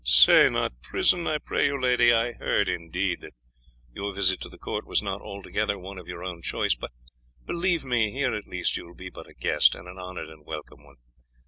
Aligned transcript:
"Say 0.03 0.49
not 0.49 0.71
prison, 0.81 1.27
I 1.27 1.37
pray 1.37 1.67
you, 1.67 1.79
lady. 1.79 2.11
I 2.11 2.31
heard, 2.31 2.67
indeed, 2.67 3.21
that 3.21 3.33
your 3.93 4.15
visit 4.15 4.41
to 4.41 4.49
the 4.49 4.57
court 4.57 4.83
was 4.87 5.03
not 5.03 5.21
altogether 5.21 5.77
one 5.77 5.99
of 5.99 6.07
your 6.07 6.23
own 6.23 6.41
choice; 6.41 6.73
but, 6.73 6.89
believe 7.45 7.85
me, 7.85 8.11
here 8.11 8.33
at 8.33 8.47
least 8.47 8.75
you 8.77 8.85
will 8.87 8.95
be 8.95 9.11
but 9.11 9.27
a 9.29 9.35
guest, 9.35 9.75
and 9.75 9.87
an 9.87 9.99
honoured 9.99 10.29
and 10.29 10.43
welcome 10.43 10.83
one. 10.83 10.95